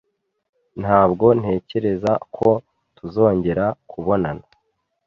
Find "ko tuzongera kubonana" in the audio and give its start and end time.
2.35-4.45